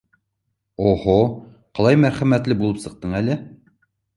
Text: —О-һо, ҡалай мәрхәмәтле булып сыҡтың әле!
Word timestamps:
—О-һо, 0.91 1.17
ҡалай 1.81 1.99
мәрхәмәтле 2.07 2.59
булып 2.63 2.81
сыҡтың 2.87 3.17
әле! 3.21 3.37